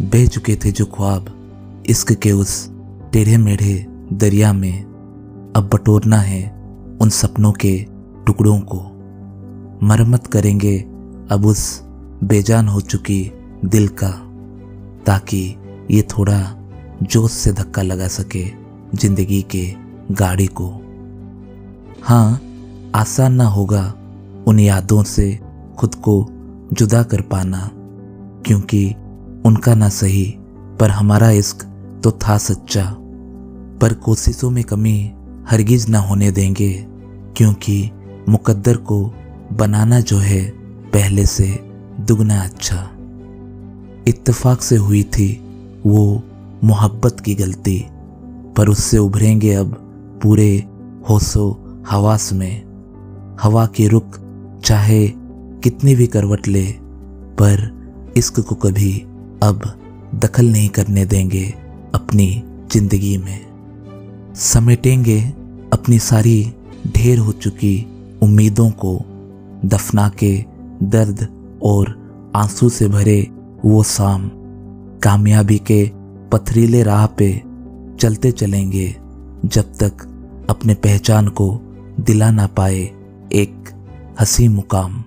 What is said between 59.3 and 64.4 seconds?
अब दखल नहीं करने देंगे अपनी ज़िंदगी में।